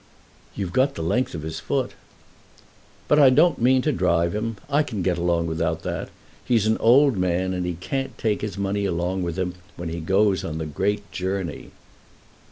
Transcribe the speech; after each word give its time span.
"You've 0.55 0.73
got 0.73 0.95
the 0.95 1.03
length 1.03 1.35
of 1.35 1.43
his 1.43 1.59
foot." 1.59 1.91
"But 3.07 3.19
I 3.19 3.29
don't 3.29 3.61
mean 3.61 3.83
to 3.83 3.91
drive 3.91 4.33
him. 4.33 4.57
I 4.67 4.81
can 4.81 5.03
get 5.03 5.19
along 5.19 5.45
without 5.45 5.83
that. 5.83 6.09
He's 6.43 6.65
an 6.65 6.79
old 6.79 7.17
man, 7.17 7.53
and 7.53 7.67
he 7.67 7.75
can't 7.75 8.17
take 8.17 8.41
his 8.41 8.57
money 8.57 8.85
along 8.85 9.21
with 9.21 9.37
him 9.37 9.53
when 9.75 9.89
he 9.89 9.99
goes 9.99 10.41
the 10.41 10.65
great 10.65 11.11
journey." 11.11 11.69